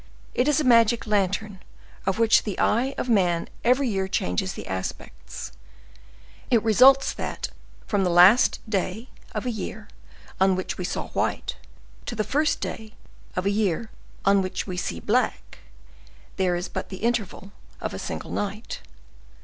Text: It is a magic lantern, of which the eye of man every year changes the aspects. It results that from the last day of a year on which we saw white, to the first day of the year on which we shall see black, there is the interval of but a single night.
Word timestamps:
It 0.33 0.47
is 0.47 0.59
a 0.59 0.63
magic 0.63 1.05
lantern, 1.05 1.59
of 2.07 2.17
which 2.17 2.41
the 2.41 2.57
eye 2.57 2.95
of 2.97 3.07
man 3.07 3.47
every 3.63 3.87
year 3.87 4.07
changes 4.07 4.53
the 4.53 4.65
aspects. 4.65 5.51
It 6.49 6.63
results 6.63 7.13
that 7.13 7.49
from 7.85 8.03
the 8.03 8.09
last 8.09 8.67
day 8.67 9.09
of 9.33 9.45
a 9.45 9.51
year 9.51 9.89
on 10.39 10.55
which 10.55 10.79
we 10.79 10.85
saw 10.85 11.09
white, 11.09 11.55
to 12.07 12.15
the 12.15 12.23
first 12.23 12.61
day 12.61 12.95
of 13.35 13.43
the 13.43 13.51
year 13.51 13.91
on 14.25 14.41
which 14.41 14.65
we 14.65 14.75
shall 14.75 14.85
see 14.87 14.99
black, 14.99 15.59
there 16.37 16.55
is 16.55 16.67
the 16.69 16.97
interval 16.97 17.51
of 17.79 17.91
but 17.91 17.95
a 17.97 17.99
single 17.99 18.31
night. 18.31 18.81